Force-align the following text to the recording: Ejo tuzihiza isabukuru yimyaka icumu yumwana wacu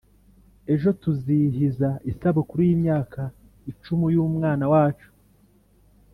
Ejo 0.73 0.89
tuzihiza 1.01 1.89
isabukuru 2.11 2.61
yimyaka 2.69 3.21
icumu 3.71 4.05
yumwana 4.15 4.65
wacu 4.73 5.09